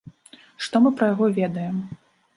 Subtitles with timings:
[0.67, 1.77] Што мы пра яго ведаем?